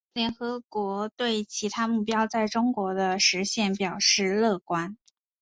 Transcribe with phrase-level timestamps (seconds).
[0.13, 4.97] 联合国对其他目标在中国的实现表示乐观。